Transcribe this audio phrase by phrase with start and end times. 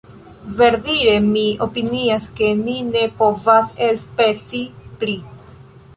[0.59, 4.67] Verdire mi opinias ke ni ne povas elspezi
[5.03, 5.21] pli.